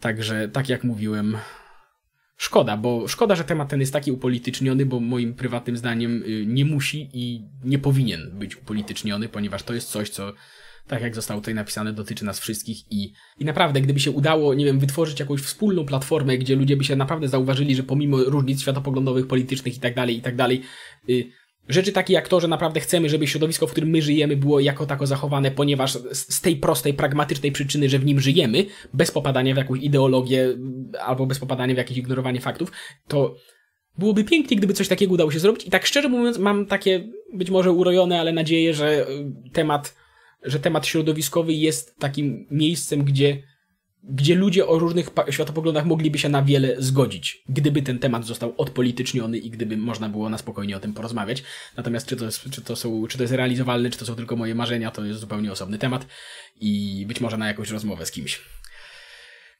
Także, 0.00 0.48
tak 0.48 0.68
jak 0.68 0.84
mówiłem, 0.84 1.36
Szkoda, 2.40 2.76
bo 2.76 3.08
szkoda, 3.08 3.36
że 3.36 3.44
temat 3.44 3.68
ten 3.68 3.80
jest 3.80 3.92
taki 3.92 4.12
upolityczniony, 4.12 4.86
bo 4.86 5.00
moim 5.00 5.34
prywatnym 5.34 5.76
zdaniem 5.76 6.22
y, 6.22 6.46
nie 6.46 6.64
musi 6.64 7.10
i 7.12 7.42
nie 7.64 7.78
powinien 7.78 8.30
być 8.38 8.56
upolityczniony, 8.56 9.28
ponieważ 9.28 9.62
to 9.62 9.74
jest 9.74 9.90
coś, 9.90 10.10
co 10.10 10.32
tak 10.86 11.02
jak 11.02 11.14
zostało 11.14 11.40
tutaj 11.40 11.54
napisane, 11.54 11.92
dotyczy 11.92 12.24
nas 12.24 12.40
wszystkich 12.40 12.92
i, 12.92 13.12
i 13.38 13.44
naprawdę, 13.44 13.80
gdyby 13.80 14.00
się 14.00 14.10
udało, 14.10 14.54
nie 14.54 14.64
wiem, 14.64 14.78
wytworzyć 14.78 15.20
jakąś 15.20 15.40
wspólną 15.40 15.84
platformę, 15.84 16.38
gdzie 16.38 16.56
ludzie 16.56 16.76
by 16.76 16.84
się 16.84 16.96
naprawdę 16.96 17.28
zauważyli, 17.28 17.76
że 17.76 17.82
pomimo 17.82 18.16
różnic 18.16 18.60
światopoglądowych, 18.60 19.26
politycznych 19.26 19.76
i 19.76 19.80
tak 19.80 19.94
dalej, 19.94 20.16
i 20.16 20.22
tak 20.22 20.36
dalej, 20.36 20.62
y, 21.08 21.30
Rzeczy 21.68 21.92
takie 21.92 22.14
jak 22.14 22.28
to, 22.28 22.40
że 22.40 22.48
naprawdę 22.48 22.80
chcemy, 22.80 23.08
żeby 23.08 23.26
środowisko, 23.26 23.66
w 23.66 23.70
którym 23.70 23.90
my 23.90 24.02
żyjemy, 24.02 24.36
było 24.36 24.60
jako 24.60 24.86
tako 24.86 25.06
zachowane, 25.06 25.50
ponieważ 25.50 25.98
z 26.12 26.40
tej 26.40 26.56
prostej, 26.56 26.94
pragmatycznej 26.94 27.52
przyczyny, 27.52 27.88
że 27.88 27.98
w 27.98 28.04
nim 28.04 28.20
żyjemy, 28.20 28.66
bez 28.94 29.10
popadania 29.10 29.54
w 29.54 29.56
jakąś 29.56 29.80
ideologię 29.80 30.56
albo 31.00 31.26
bez 31.26 31.38
popadania 31.38 31.74
w 31.74 31.78
jakieś 31.78 31.98
ignorowanie 31.98 32.40
faktów, 32.40 32.72
to 33.08 33.36
byłoby 33.98 34.24
pięknie, 34.24 34.56
gdyby 34.56 34.74
coś 34.74 34.88
takiego 34.88 35.14
udało 35.14 35.30
się 35.30 35.38
zrobić. 35.38 35.66
I 35.66 35.70
tak 35.70 35.86
szczerze 35.86 36.08
mówiąc, 36.08 36.38
mam 36.38 36.66
takie 36.66 37.08
być 37.34 37.50
może 37.50 37.72
urojone, 37.72 38.20
ale 38.20 38.32
nadzieję, 38.32 38.74
że 38.74 39.08
y, 39.08 39.32
temat, 39.52 39.96
że 40.42 40.60
temat 40.60 40.86
środowiskowy 40.86 41.52
jest 41.52 41.96
takim 41.98 42.46
miejscem, 42.50 43.04
gdzie 43.04 43.42
gdzie 44.04 44.34
ludzie 44.34 44.66
o 44.66 44.78
różnych 44.78 45.10
światopoglądach 45.30 45.84
mogliby 45.86 46.18
się 46.18 46.28
na 46.28 46.42
wiele 46.42 46.74
zgodzić, 46.78 47.42
gdyby 47.48 47.82
ten 47.82 47.98
temat 47.98 48.26
został 48.26 48.54
odpolityczniony 48.56 49.38
i 49.38 49.50
gdyby 49.50 49.76
można 49.76 50.08
było 50.08 50.28
na 50.28 50.38
spokojnie 50.38 50.76
o 50.76 50.80
tym 50.80 50.94
porozmawiać. 50.94 51.42
Natomiast 51.76 52.06
czy 52.06 52.16
to, 52.16 52.24
jest, 52.24 52.50
czy 52.50 52.62
to, 52.62 52.76
są, 52.76 53.06
czy 53.06 53.18
to 53.18 53.24
jest 53.24 53.34
realizowalne, 53.34 53.90
czy 53.90 53.98
to 53.98 54.06
są 54.06 54.14
tylko 54.14 54.36
moje 54.36 54.54
marzenia, 54.54 54.90
to 54.90 55.04
jest 55.04 55.20
zupełnie 55.20 55.52
osobny 55.52 55.78
temat 55.78 56.06
i 56.60 57.04
być 57.08 57.20
może 57.20 57.38
na 57.38 57.46
jakąś 57.46 57.70
rozmowę 57.70 58.06
z 58.06 58.10
kimś. 58.10 58.40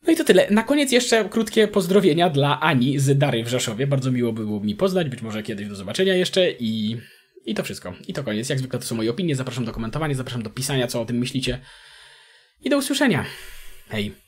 No 0.07 0.13
i 0.13 0.17
to 0.17 0.25
tyle. 0.25 0.51
Na 0.51 0.63
koniec 0.63 0.93
jeszcze 0.93 1.29
krótkie 1.29 1.69
pozdrowienia 1.69 2.31
dla 2.31 2.61
Ani 2.61 2.99
z 2.99 3.19
Dary 3.19 3.45
w 3.45 3.49
Rzeszowie. 3.49 3.87
Bardzo 3.87 4.11
miło 4.11 4.33
było 4.33 4.61
mi 4.61 4.75
poznać, 4.75 5.09
być 5.09 5.23
może 5.23 5.43
kiedyś 5.43 5.69
do 5.69 5.77
zobaczenia 5.77 6.15
jeszcze 6.15 6.51
i, 6.51 6.97
i 7.45 7.55
to 7.55 7.63
wszystko. 7.63 7.95
I 8.09 8.13
to 8.13 8.25
koniec. 8.25 8.49
Jak 8.49 8.59
zwykle 8.59 8.79
to 8.79 8.85
są 8.85 8.95
moje 8.95 9.11
opinie. 9.11 9.37
Zapraszam 9.37 9.65
do 9.65 9.73
komentowania, 9.73 10.15
zapraszam 10.15 10.43
do 10.43 10.51
pisania, 10.51 10.87
co 10.87 11.01
o 11.01 11.05
tym 11.05 11.19
myślicie. 11.19 11.61
I 12.65 12.71
do 12.71 12.79
usłyszenia. 12.79 13.25
Hej. 13.89 14.28